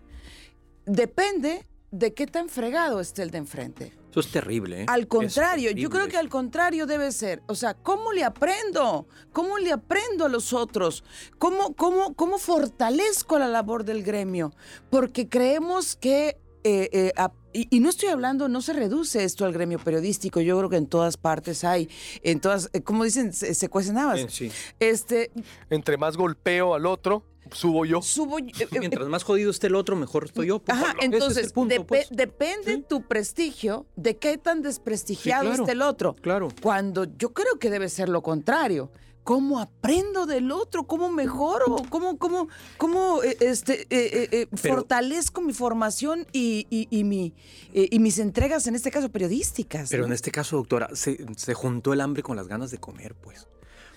[0.85, 3.93] depende de qué tan fregado esté el de enfrente.
[4.15, 4.83] Eso es terrible.
[4.83, 4.85] ¿eh?
[4.87, 7.43] Al contrario, yo creo que al contrario debe ser.
[7.47, 9.09] O sea, ¿cómo le aprendo?
[9.33, 11.03] ¿Cómo le aprendo a los otros?
[11.37, 14.53] ¿Cómo, cómo, cómo fortalezco la labor del gremio?
[14.89, 16.37] Porque creemos que...
[16.63, 20.39] eh, eh, a- y, y no estoy hablando, no se reduce esto al gremio periodístico.
[20.41, 21.89] Yo creo que en todas partes hay,
[22.21, 24.25] en todas, eh, como dicen, se, se cuecen habas.
[24.29, 24.49] Sí.
[24.79, 25.31] Este,
[25.69, 28.01] Entre más golpeo al otro, subo yo.
[28.01, 30.59] subo, eh, eh, Mientras más jodido esté el otro, mejor estoy yo.
[30.59, 32.07] pues, Ajá, es entonces punto, pues.
[32.11, 32.85] depende Sí.
[32.87, 35.63] tu prestigio de qué tan desprestigiado Sí, claro.
[35.63, 36.15] esté el otro.
[36.21, 36.47] Claro.
[36.61, 38.91] Cuando yo creo que debe ser lo contrario.
[39.23, 40.83] ¿Cómo aprendo del otro?
[40.83, 41.77] ¿Cómo mejoro?
[41.89, 47.03] ¿Cómo, cómo, cómo eh, este, eh, eh, eh, Pero- fortalezco mi formación y, y- y
[47.05, 47.33] mi,
[47.73, 49.89] eh, y mis entregas, en este caso periodísticas?
[49.89, 50.07] Pero ¿no?
[50.09, 53.47] en este caso, doctora, se, se juntó el hambre con las ganas de comer, pues.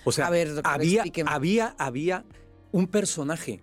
[0.03, 2.25] O sea, A ver, doctora, había, había, había
[2.71, 3.61] un personaje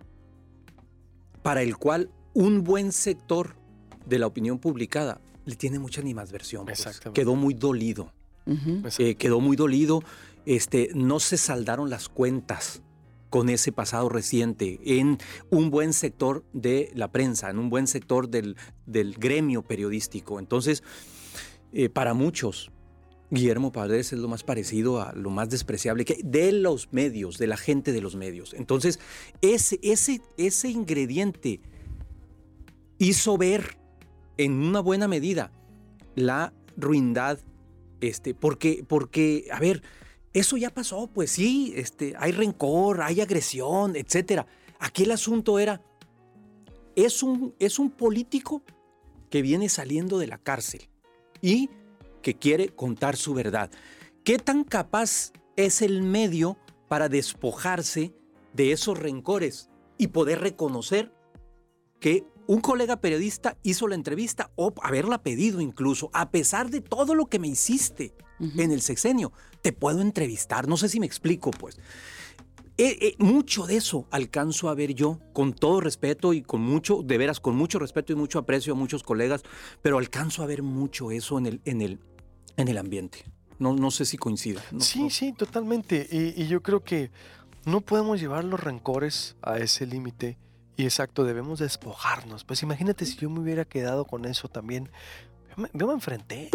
[1.42, 3.54] para el cual un buen sector
[4.04, 6.64] de la opinión publicada le tiene mucha animadversión.
[6.64, 6.80] pues.
[6.80, 7.20] Exactamente.
[7.20, 8.12] Quedó muy dolido.
[8.98, 10.02] Eh, quedó muy dolido.
[10.44, 12.82] Este, no se saldaron las cuentas
[13.30, 15.18] con ese pasado reciente en
[15.50, 20.38] un buen sector de la prensa, en un buen sector del, del gremio periodístico.
[20.38, 20.82] Entonces,
[21.72, 22.70] eh, para muchos,
[23.30, 27.46] Guillermo Paredes es lo más parecido a lo más despreciable que de los medios, de
[27.48, 28.54] la gente de los medios.
[28.54, 29.00] Entonces,
[29.42, 31.60] ese, ese, ese ingrediente
[32.98, 33.78] hizo ver
[34.38, 35.50] en una buena medida
[36.14, 37.38] la ruindad,
[38.00, 39.82] este, porque, porque, a ver,
[40.32, 44.46] eso ya pasó, pues sí, este, hay rencor, hay agresión, etcétera.
[44.78, 45.80] Aquí el asunto era,
[46.94, 48.62] es un, es un político
[49.30, 50.88] que viene saliendo de la cárcel
[51.42, 51.68] y
[52.26, 53.70] que quiere contar su verdad.
[54.24, 56.58] ¿Qué tan capaz es el medio
[56.88, 58.16] para despojarse
[58.52, 61.14] de esos rencores y poder reconocer
[62.00, 67.14] que un colega periodista hizo la entrevista o haberla pedido incluso, a pesar de todo
[67.14, 68.60] lo que me hiciste Ujú.
[68.60, 70.66] en el sexenio, te puedo entrevistar.
[70.66, 71.78] No sé si me explico, pues.
[72.76, 77.02] Eh, eh, mucho de eso alcanzo a ver yo, con todo respeto y con mucho,
[77.04, 79.44] de veras, con mucho respeto y mucho aprecio a muchos colegas,
[79.80, 82.00] pero alcanzo a ver mucho eso en el, en el,
[82.56, 83.24] en el ambiente.
[83.58, 84.62] No, no sé si coincida.
[84.70, 85.10] No, sí, no.
[85.10, 86.06] sí, totalmente.
[86.10, 87.10] Y, y yo creo que
[87.64, 90.38] no podemos llevar los rencores a ese límite.
[90.76, 92.44] Y exacto, debemos despojarnos.
[92.44, 94.90] Pues imagínate si yo me hubiera quedado con eso también.
[95.50, 96.50] Yo me, yo me enfrenté.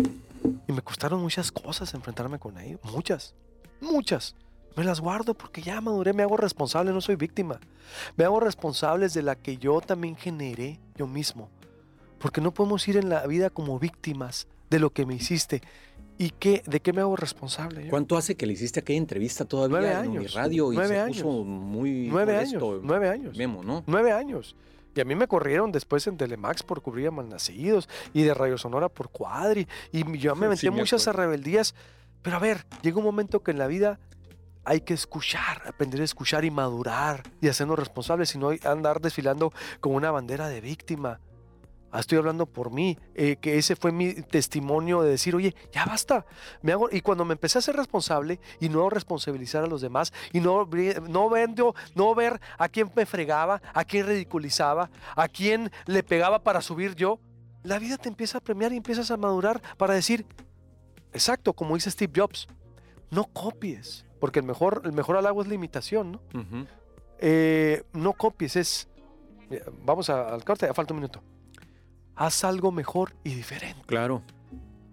[0.67, 2.79] Y me costaron muchas cosas enfrentarme con ellos.
[2.83, 3.33] Muchas.
[3.79, 4.35] Muchas.
[4.75, 7.59] Me las guardo porque ya maduré, me hago responsable, no soy víctima.
[8.15, 11.49] Me hago responsables de la que yo también generé yo mismo.
[12.19, 15.61] Porque no podemos ir en la vida como víctimas de lo que me hiciste.
[16.17, 17.83] ¿Y qué, de qué me hago responsable?
[17.83, 17.89] yo?
[17.89, 20.99] ¿Cuánto hace que le hiciste aquella entrevista todavía Nueve en años, Radio y nueve se
[20.99, 21.17] años.
[21.17, 23.37] puso muy Nueve molesto, años, nueve años.
[23.37, 23.83] Memo, ¿no?
[23.85, 24.55] Nueve años.
[24.95, 28.57] Y a mí me corrieron después en Telemax por cubrir a Malnacidos y de Radio
[28.57, 29.67] Sonora por Cuadri.
[29.91, 31.75] Y yo me Sí, metí me muchas rebeldías.
[32.21, 33.99] Pero a ver, llega un momento que en la vida
[34.63, 39.51] hay que escuchar, aprender a escuchar y madurar y hacernos responsables y no andar desfilando
[39.79, 41.19] con una bandera de víctima.
[41.91, 45.85] Ah, Estoy hablando por mí, eh, que ese fue mi testimonio de decir, oye, ya
[45.85, 46.25] basta.
[46.61, 50.13] Me hago, y cuando me empecé a ser responsable y no responsabilizar a los demás
[50.31, 50.67] y no,
[51.09, 56.43] no, vendo- no ver a quién me fregaba, a quién ridiculizaba, a quién le pegaba
[56.43, 57.19] para subir yo,
[57.63, 60.25] la vida te empieza a premiar y empiezas a madurar para decir,
[61.13, 62.47] exacto, como dice Steve Jobs,
[63.09, 66.21] no copies, porque el mejor, el mejor halago es la imitación, ¿no?
[67.19, 68.87] Eh, no copies, es.
[69.83, 71.21] Vamos a- al corte, falta un minuto.
[72.21, 73.81] Haz algo mejor y diferente.
[73.87, 74.21] Claro.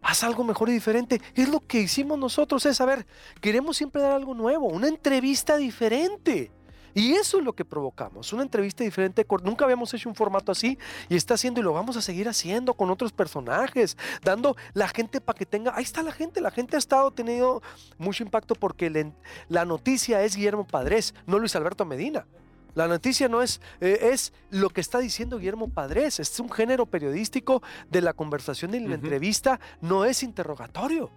[0.01, 1.21] Haz algo mejor y diferente.
[1.35, 3.07] Es lo que hicimos nosotros, es, a ver,
[3.43, 6.51] queremos siempre dar algo nuevo, una entrevista diferente.
[6.95, 9.27] Y eso es lo que provocamos, una entrevista diferente.
[9.45, 10.79] Nunca habíamos hecho un formato así
[11.11, 15.21] y está haciendo y lo vamos a seguir haciendo con otros personajes, dando la gente
[15.21, 17.63] para que tenga, ahí está la gente, la gente ha estado teniendo
[17.99, 19.13] mucho impacto porque
[19.51, 22.25] la noticia es Guillermo Padres, no Luis Alberto Medina.
[22.75, 26.87] La noticia no es, eh, es lo que está diciendo Guillermo Padres, es un género
[26.87, 31.11] periodístico de la conversación y la entrevista, no es interrogatorio.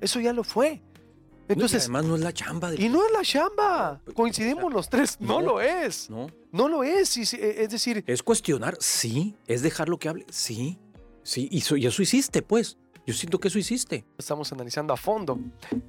[0.00, 0.82] Eso ya lo fue.
[1.48, 2.74] Entonces, además no es la chamba.
[2.74, 4.00] Y no es la chamba.
[4.14, 5.18] Coincidimos los tres.
[5.20, 6.08] No, lo es.
[6.08, 6.28] No.
[6.52, 7.16] No lo es.
[7.34, 8.02] Eh, es decir.
[8.06, 9.36] Es cuestionar, sí.
[9.46, 10.78] Es dejar lo que hable, sí.
[11.22, 11.48] Sí.
[11.50, 12.78] Y, y eso hiciste, pues.
[13.06, 14.06] Yo siento que eso hiciste.
[14.16, 15.38] Estamos analizando a fondo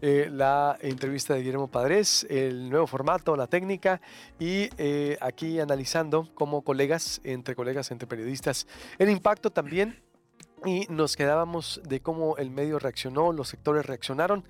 [0.02, 4.02] eh, la entrevista de Guillermo Padres, el nuevo formato, la técnica
[4.38, 8.68] y eh, aquí analizando como colegas, entre colegas, entre periodistas,
[9.00, 10.04] el impacto también
[10.66, 14.44] y nos quedábamos de cómo el medio reaccionó, los sectores reaccionaron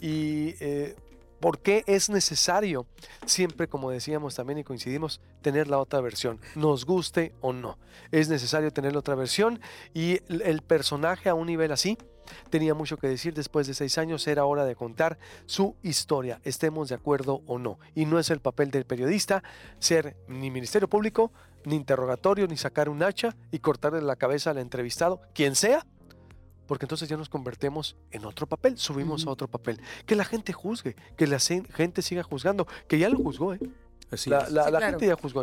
[0.00, 0.94] y eh,
[1.40, 2.86] por qué es necesario
[3.26, 7.78] siempre, como decíamos también y coincidimos, tener la otra versión, nos guste o no.
[8.12, 9.60] Es necesario tener la otra versión
[9.92, 11.98] y el personaje a un nivel así
[12.50, 16.88] tenía mucho que decir después de seis años, era hora de contar su historia, estemos
[16.88, 17.78] de acuerdo o no.
[17.94, 19.42] Y no es el papel del periodista
[19.78, 21.32] ser ni Ministerio Público,
[21.64, 25.86] ni interrogatorio, ni sacar un hacha y cortarle la cabeza al entrevistado, quien sea,
[26.66, 29.80] porque entonces ya nos convertimos en otro papel, subimos a otro papel.
[30.06, 33.60] Que la gente juzgue, que la gente siga juzgando, que ya lo juzgó, ¿eh?
[34.26, 35.42] La, gente ya juzgó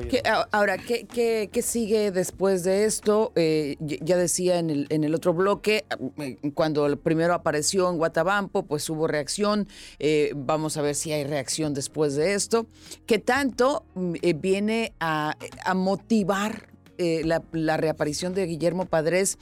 [0.51, 3.31] ahora, ¿qué, ¿qué, sigue después de esto?
[3.35, 5.85] Eh, ya decía en el, en el otro bloque,
[6.17, 9.67] eh, cuando primero apareció en Guatabampo, pues hubo reacción.
[9.97, 12.67] Eh, vamos a ver si hay reacción después de esto.
[13.05, 15.35] ¿Qué tanto mm, viene a,
[15.75, 19.37] motivar la, la reaparición de Guillermo Padres?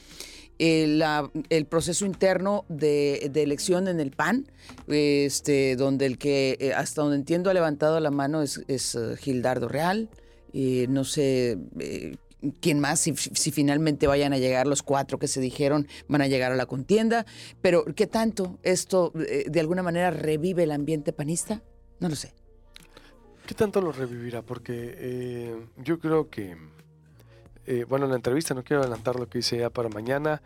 [0.60, 4.48] El, proceso interno de, elección en el PAN,
[4.88, 9.68] este, donde el que, eh, hasta donde entiendo, ha levantado la mano es, eh, Gildardo
[9.68, 10.10] Real.
[10.54, 12.16] no sé eh,
[12.62, 16.52] quién más, si, finalmente vayan a llegar los cuatro que se dijeron, van a llegar
[16.52, 17.26] a la contienda.
[17.62, 21.62] Pero, ¿qué tanto esto de alguna manera revive el ambiente panista?
[22.00, 22.34] No lo sé.
[23.46, 24.42] ¿Qué tanto lo revivirá?
[24.42, 26.58] Porque yo creo que
[27.68, 30.42] eh, bueno, en la entrevista no quiero adelantar lo que hice ya para mañana.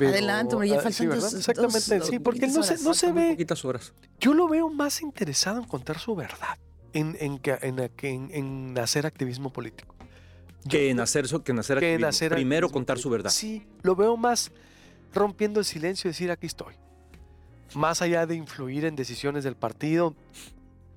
[0.00, 3.36] Adelante, ya ah, faltan Exactamente, sí, porque no se, no se ve.
[3.64, 3.92] horas.
[4.20, 6.58] Yo lo veo más interesado en contar su verdad,
[6.92, 9.94] en, en, en, en hacer activismo político.
[10.68, 12.28] Que en hacer, que en hacer activismo.
[12.34, 13.30] Primero contar su verdad.
[13.30, 14.52] Sí, lo veo más
[15.12, 16.74] rompiendo el silencio y decir aquí estoy.
[17.74, 20.14] Más allá de influir en decisiones del partido,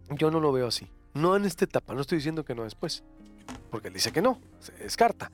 [0.10, 0.88] yo no lo veo así.
[1.14, 3.04] No en esta etapa, no estoy diciendo que no después,
[3.70, 5.32] porque él dice que no, se descarta.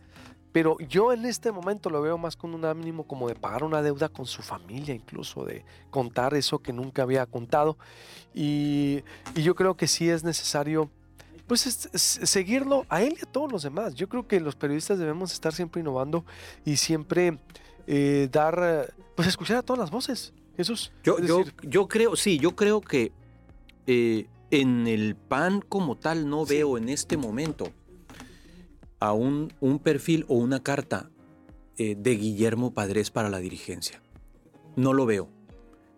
[0.51, 3.81] Pero yo en este momento lo veo más con un ánimo como de pagar una
[3.81, 7.77] deuda con su familia, incluso de contar eso que nunca había contado.
[8.33, 9.03] Y,
[9.35, 10.89] yo creo que sí es necesario
[11.45, 13.95] pues seguirlo a él y a todos los demás.
[13.95, 16.23] Yo creo que los periodistas debemos estar siempre innovando
[16.63, 17.39] y siempre
[17.87, 20.33] eh, dar, pues escuchar a todas las voces.
[20.57, 20.91] Jesús.
[21.03, 21.17] Yo,
[21.63, 23.11] yo, creo, sí, yo creo que
[23.87, 27.71] eh, en el PAN como tal no veo en este momento
[28.99, 31.09] a un, un perfil o una carta
[31.81, 34.01] eh, de Guillermo Padres para la dirigencia.
[34.75, 35.29] No lo veo.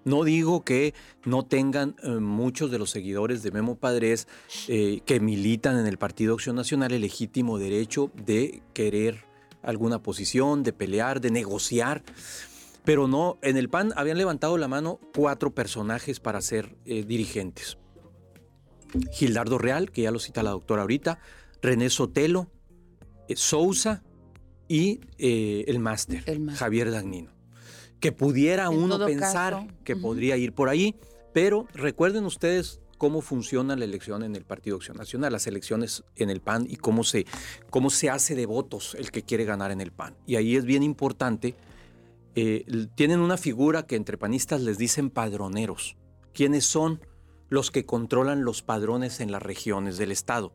[0.04, 0.94] No digo que
[1.26, 4.28] no tengan eh, muchos de los seguidores de Memo Padres
[4.68, 9.26] eh, que militan en el Partido Acción Nacional el legítimo derecho de querer
[9.64, 12.04] alguna posición, de pelear, de negociar.
[12.84, 17.78] Pero no, en el PAN habían levantado la mano cuatro personajes para ser dirigentes.
[19.12, 21.20] Gildardo Real, que ya lo cita la doctora ahorita,
[21.62, 22.50] René Sotelo,
[23.36, 24.04] Sousa
[24.68, 26.24] y eh, el máster,
[26.56, 27.32] Javier Dagnino.
[28.00, 30.96] Que pudiera uno pensar que podría ir por ahí,
[31.34, 36.30] pero recuerden ustedes cómo funciona la elección en el Partido Acción Nacional, las elecciones en
[36.30, 37.26] el PAN y cómo se,
[37.72, 40.16] cómo se hace de votos el que quiere ganar en el PAN.
[40.28, 41.56] Y ahí es bien importante,
[42.36, 42.64] eh,
[42.94, 45.98] tienen una figura que entre panistas les dicen padroneros.
[46.34, 47.02] ¿Quiénes son
[47.50, 50.54] los que controlan los padrones en las regiones del Estado?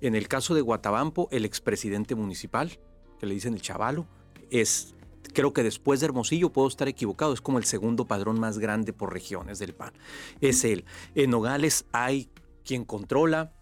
[0.00, 2.78] En el caso de Guatabampo, el expresidente municipal,
[3.18, 4.06] que le dicen el chavalo,
[4.50, 4.94] es,
[5.34, 8.92] creo que después de Hermosillo, puedo estar equivocado, es como el segundo padrón más grande
[8.92, 9.92] por regiones del PAN.
[10.40, 10.84] Es él.
[11.14, 12.30] En Nogales hay
[12.64, 13.52] quien controla,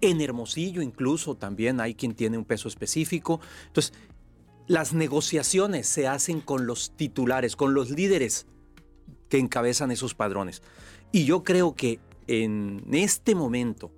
[0.00, 3.40] en Hermosillo incluso también hay quien tiene un peso específico.
[3.66, 3.92] Entonces,
[4.66, 8.46] las negociaciones se hacen con los titulares, con los líderes
[9.28, 10.62] que encabezan esos padrones.
[11.12, 13.92] Y yo creo que en este momento,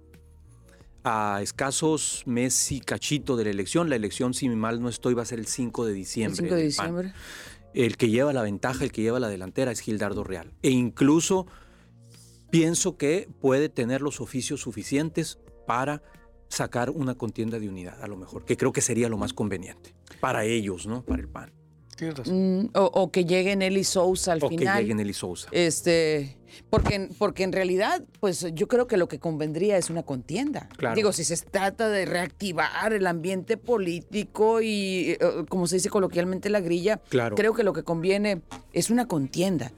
[1.07, 3.89] a escasos meses y cachito de la elección.
[3.89, 6.43] La elección, si mal no estoy, va a ser el 5 de diciembre.
[6.43, 7.13] El 5 de diciembre.
[7.75, 10.53] El que lleva la ventaja, el que lleva la delantera es Gildardo Real.
[10.63, 11.47] E incluso
[12.51, 16.03] pienso que puede tener los oficios suficientes para
[16.49, 19.95] sacar una contienda de unidad, a lo mejor, que creo que sería lo más conveniente
[20.21, 21.05] para ellos, ¿no?
[21.05, 21.53] Para el PAN.
[21.97, 22.59] Tienes razón.
[22.61, 24.77] Mm, o, o que llegue Nelly Sousa al o final.
[24.77, 25.49] que lleguen Eli Sousa.
[25.51, 26.37] Este,
[26.71, 30.69] porque, porque en realidad, pues yo creo que lo que convendría es una contienda.
[30.77, 30.95] Claro.
[30.95, 36.51] Digo, si se trata de reactivar el ambiente político y, eh, como se dice coloquialmente,
[36.51, 37.35] la grilla, Claro.
[37.35, 38.43] creo que lo que conviene
[38.75, 39.73] es una contienda.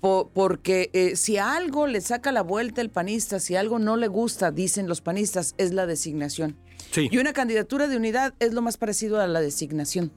[0.00, 3.96] Po- porque eh, si a algo le saca la vuelta el panista, si algo no
[3.96, 6.56] le gusta, dicen los panistas, es la designación.
[6.92, 7.08] Sí.
[7.10, 10.12] Y una candidatura de unidad es lo más parecido a la designación.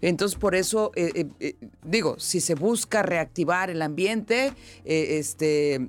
[0.00, 4.52] Entonces, por eso, eh, eh, eh, digo, si se busca reactivar el ambiente,
[4.84, 5.88] este,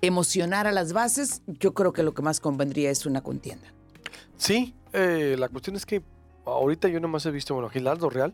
[0.00, 3.72] emocionar a las bases, yo creo que lo que más convendría es una contienda.
[4.36, 6.02] Sí, la cuestión es que
[6.44, 8.32] ahorita yo nomás he visto, bueno, Gilardo Real,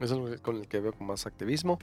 [0.00, 1.78] es con el que veo con más activismo,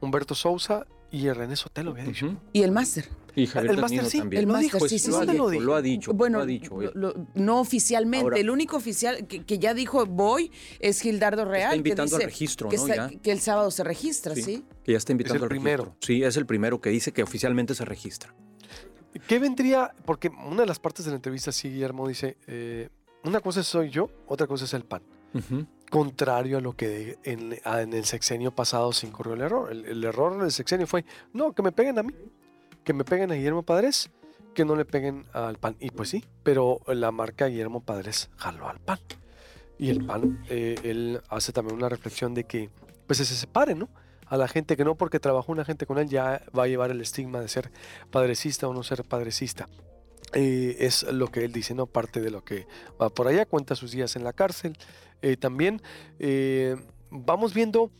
[0.00, 2.26] Humberto Sousa y René Sotelo, había dicho.
[2.26, 2.36] Ujú.
[2.52, 3.08] Y el máster.
[3.34, 4.40] Y Javier El máster sí, también.
[4.40, 5.22] el máster, sí, sí, lo, sí.
[5.22, 5.62] ha ¿Dónde lo dijo?
[5.64, 6.80] lo ha dicho, Bueno, lo ha dicho.
[6.80, 8.24] lo- lo- no oficialmente.
[8.24, 11.70] Ahora- el único oficial que, que ya dijo voy es Gildardo Real.
[11.70, 12.86] que invitando al dice registro, que, ¿no?
[12.88, 13.18] está- Ya.
[13.20, 14.42] que el sábado se registra, ¿sí?
[14.42, 15.84] Sí, que ya está invitando el al primero.
[15.84, 16.06] registro.
[16.06, 18.34] Sí, es el primero que dice que oficialmente se registra.
[19.28, 19.94] ¿Qué vendría?
[20.04, 22.88] Porque una de las partes de la entrevista, sí, Guillermo dice, eh,
[23.24, 25.02] una cosa soy yo, otra cosa es el PAN.
[25.34, 25.66] Ujú.
[25.92, 27.60] Contrario a lo que en,
[27.92, 29.70] el sexenio pasado se incurrió el error.
[29.70, 32.14] El, el error en el sexenio fue, no, que me peguen a mí,
[32.82, 34.10] que me peguen a Guillermo Padres,
[34.54, 35.76] que no le peguen al PAN.
[35.80, 39.00] Y pues sí, pero la marca Guillermo Padres jaló al PAN.
[39.78, 42.70] Y el PAN, eh, él hace también una reflexión de que
[43.06, 43.90] pues se separe, ¿no?
[44.28, 46.90] A la gente que no porque trabajó una gente con él ya va a llevar
[46.90, 47.70] el estigma de ser
[48.10, 49.68] padrecista o no ser padrecista.
[50.32, 51.84] Eh, es lo que él dice, ¿no?
[51.84, 52.66] Parte de lo que
[53.00, 54.78] va por allá, cuenta sus días en la cárcel.
[55.22, 55.80] Eh, también
[56.18, 56.76] eh,
[57.10, 57.90] vamos viendo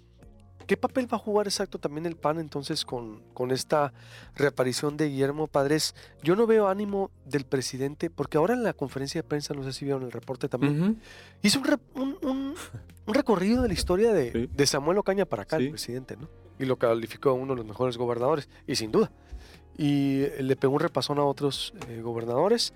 [0.66, 3.92] qué papel va a jugar exacto también el PAN entonces con, con esta
[4.36, 5.94] reaparición de Guillermo Padres.
[6.22, 9.72] Yo no veo ánimo del presidente, porque ahora en la conferencia de prensa, no sé
[9.72, 11.00] si vieron el reporte también,
[11.42, 12.54] hizo un, re- un- un-
[13.06, 14.48] un recorrido de la historia de, Sí.
[14.54, 16.28] de Samuel Ocaña para acá, el presidente, ¿no?
[16.58, 19.10] Y lo calificó a uno de los mejores gobernadores, y sin duda.
[19.76, 22.72] Y le pegó un repasón a otros eh, gobernadores,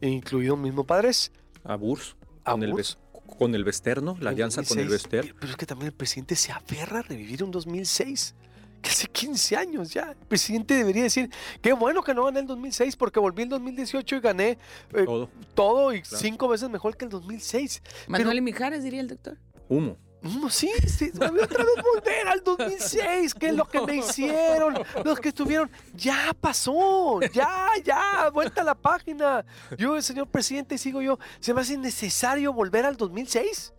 [0.00, 1.30] incluido mismo Padres.
[1.62, 2.16] A Burs.
[2.44, 2.98] A Con el, Burs.
[3.38, 5.10] Con el Vesterno, la alianza con el 2006.
[5.12, 5.34] Vester.
[5.40, 8.34] Pero es que también el presidente se aferra a revivir un 2006.
[8.82, 10.12] Que hace 15 años ya.
[10.12, 11.28] El presidente debería decir,
[11.60, 14.48] qué bueno que no gané el 2006 porque volví el 2018 y gané
[14.94, 15.28] eh, Todo.
[15.54, 16.16] todo y Claro.
[16.16, 17.82] cinco veces mejor que el 2006.
[18.08, 19.36] Manuel y Mijares, diría el doctor.
[19.68, 19.98] Humo.
[20.22, 25.18] No, sí, sí, otra vez volver al 2006, que es lo que me hicieron, los
[25.18, 29.44] que estuvieron, ya pasó, ya, ya, vuelta a la página.
[29.78, 33.72] Yo, señor presidente, sigo yo, se me hace necesario volver al 2006.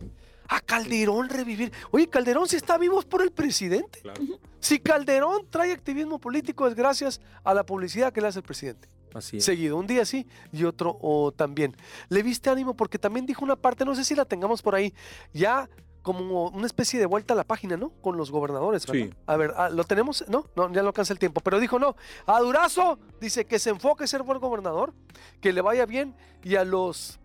[0.48, 1.72] A Calderón revivir.
[1.92, 4.02] Oye, Calderón si está vivo es por el presidente.
[4.02, 4.22] Claro.
[4.60, 8.90] Si Calderón trae activismo político es gracias a la publicidad que le hace el presidente.
[9.14, 9.46] Así es.
[9.46, 11.78] Seguido, un día sí y otro o también.
[12.10, 14.94] Le viste ánimo porque también dijo una parte, no sé si la tengamos por ahí,
[15.34, 15.70] ya
[16.02, 17.90] como una especie de vuelta a la página, ¿no?
[18.02, 19.08] Con los gobernadores, ¿verdad?
[19.10, 19.14] Sí.
[19.28, 20.26] A ver, ah, ¿lo tenemos?
[20.28, 21.96] No, no, ya no alcanza el tiempo, pero dijo no.
[22.26, 24.94] A Durazo dice que se enfoque en ser buen gobernador,
[25.42, 27.20] que le vaya bien y a los,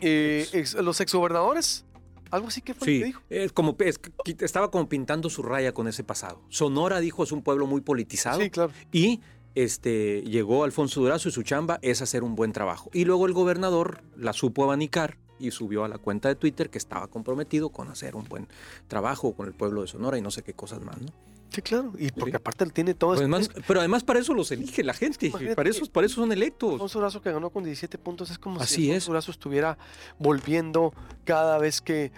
[0.00, 1.84] eh, ex- los exgobernadores,
[2.30, 3.22] algo así que fue lo que dijo.
[3.30, 4.00] es como, es
[4.40, 6.40] estaba como pintando su raya con ese pasado.
[6.48, 8.72] Sonora dijo es un pueblo muy politizado Sí, claro.
[8.92, 9.20] y
[9.54, 12.90] este, llegó Alfonso Durazo y su chamba es hacer un buen trabajo.
[12.92, 16.78] Y luego el gobernador la supo abanicar y subió a la cuenta de Twitter que
[16.78, 18.48] estaba comprometido con hacer un buen
[18.88, 21.08] trabajo con el pueblo de Sonora y no sé qué cosas más, ¿no?
[21.50, 21.92] Sí, claro.
[21.98, 22.36] Y porque Sí.
[22.36, 25.28] aparte él tiene todo Pero es- además, pero además para eso los elige la gente,
[25.28, 26.72] Imagínate para eso, para eso son electos.
[26.72, 29.06] Alfonso Durazo que ganó con 17 puntos es como Así si es.
[29.06, 29.78] Durazo estuviera
[30.18, 30.92] volviendo
[31.24, 32.10] cada vez que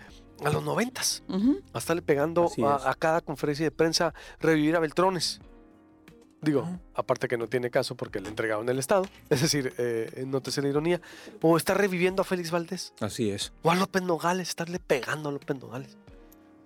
[0.45, 1.61] a los noventas Ujú.
[1.73, 5.41] a estarle pegando a, a cada conferencia de prensa revivir a Beltrones.
[6.43, 10.63] Digo, aparte que no tiene caso porque le entregaron el Estado, es decir, eh, nótese
[10.63, 11.01] la ironía,
[11.41, 13.53] o está reviviendo a Félix Valdés, Así es.
[13.63, 15.97] o a López Nogales, estarle pegando a López Nogales.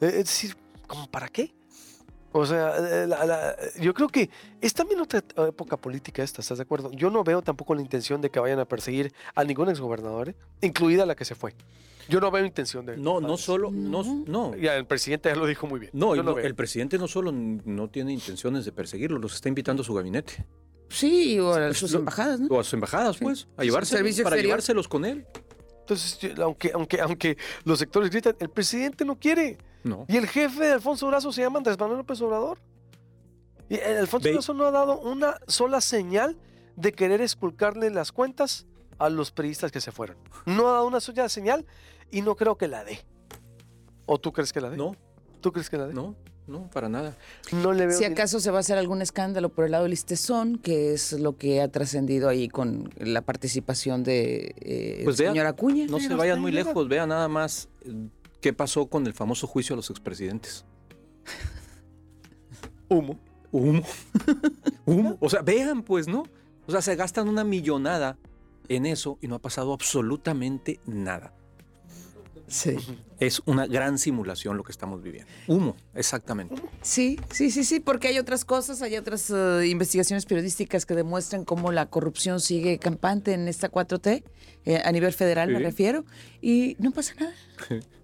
[0.00, 0.56] Eh, es decir,
[0.87, 1.54] ¿como para qué?
[2.33, 4.30] O sea, eh, la- la- yo creo que
[4.61, 6.90] es también otra época política esta, ¿estás de acuerdo?
[6.92, 10.35] Yo no veo tampoco la intención de que vayan a perseguir a ningún exgobernador, ¿eh?
[10.61, 11.54] incluida la que se fue.
[12.10, 12.96] Yo no veo intención de...
[12.96, 14.54] No, no solo, no, No.
[14.56, 15.90] Ya, el presidente ya lo dijo muy bien.
[15.94, 19.86] No, no, el presidente no solo no tiene intenciones de perseguirlo, los está invitando a
[19.86, 20.44] su gabinete.
[20.88, 22.48] Sí, o a sus embajadas, ¿no?
[22.48, 24.50] O a sus embajadas, pues, a llevárselos, Servicio para exterior.
[24.54, 25.24] llevárselos con él.
[25.80, 29.56] Entonces, aunque, aunque, aunque los sectores gritan, el presidente no quiere.
[29.84, 30.04] No.
[30.08, 32.58] Y el jefe de Alfonso Durazo se llama Andrés Manuel López Obrador.
[33.68, 36.36] Y el Alfonso Ve- Durazo no ha dado una sola señal
[36.76, 38.66] de querer esculcarle las cuentas
[38.98, 40.16] a los periodistas que se fueron.
[40.44, 41.64] No ha dado una sola señal
[42.11, 43.00] y no creo que la dé.
[44.06, 44.76] ¿O tú crees que la dé?
[44.76, 44.96] No,
[45.40, 45.94] ¿Tú crees que la dé?
[45.94, 46.16] no.
[46.46, 47.16] no, para nada.
[47.52, 49.84] No le veo Si ni- acaso se va a hacer algún escándalo por el lado
[49.84, 55.16] del Istezón, que es lo que ha trascendido ahí con la participación de eh, Pues
[55.18, 55.86] vea, señor Acuña.
[55.86, 57.92] No se vayan muy lejos, vean nada más eh,
[58.40, 60.64] qué pasó con el famoso juicio a los expresidentes.
[62.88, 63.18] humo.
[63.52, 63.82] Humo.
[64.86, 65.16] Humo.
[65.20, 66.24] O sea, vean, pues, ¿no?
[66.66, 68.16] O sea, se gastan una millonada
[68.68, 71.32] en eso y no ha pasado absolutamente nada.
[72.51, 72.76] Sí.
[73.20, 75.30] Es una gran simulación lo que estamos viviendo.
[75.46, 76.61] Humo, exactamente.
[76.82, 81.44] Sí, sí, sí, sí, porque hay otras cosas, hay otras eh, investigaciones periodísticas que demuestran
[81.44, 84.24] cómo la corrupción sigue campante en esta 4T,
[84.64, 86.05] eh, a nivel federal me refiero,
[86.42, 87.34] y no pasa nada.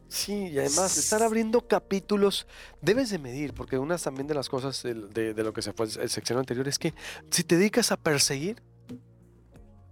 [0.09, 2.47] Sí, y además estar abriendo capítulos
[2.81, 5.87] debes de medir, porque una también de las cosas de, de lo que se fue
[5.87, 6.95] el sección anterior es que
[7.31, 8.63] si te dedicas a perseguir,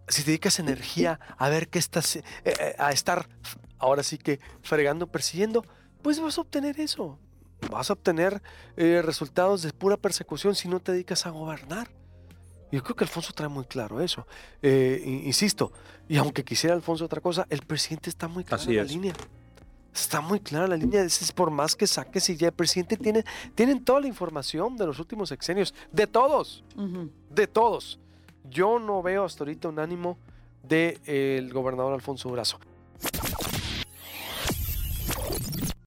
[0.09, 2.25] si te dedicas energía a ver qué estás, eh,
[2.79, 3.29] a estar
[3.79, 5.65] ahora sí que fregando, persiguiendo,
[6.03, 7.19] pues vas a obtener eso.
[7.71, 8.43] Vas a obtener
[8.77, 11.89] eh, resultados de pura persecución si no te dedicas a gobernar.
[12.73, 14.27] Yo creo que Alfonso trae muy claro eso.
[14.61, 15.73] Eh, in- insisto,
[16.09, 18.91] y aunque quisiera Alfonso otra cosa, el presidente está muy claro Así en la es.
[18.91, 19.15] línea.
[19.95, 23.25] Está muy clara la línea, es por más que saques y ya el presidente tiene,
[23.55, 26.65] tienen toda la información de los últimos sexenios, de todos,
[27.31, 28.01] de todos.
[28.51, 30.19] Yo no veo hasta ahorita un ánimo
[30.65, 32.59] del gobernador Alfonso Brazo.